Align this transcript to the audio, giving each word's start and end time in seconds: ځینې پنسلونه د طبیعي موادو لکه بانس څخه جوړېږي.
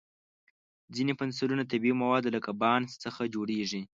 ځینې 0.95 1.13
پنسلونه 1.19 1.61
د 1.63 1.69
طبیعي 1.73 1.95
موادو 2.01 2.29
لکه 2.35 2.51
بانس 2.61 2.89
څخه 3.03 3.21
جوړېږي. 3.33 3.81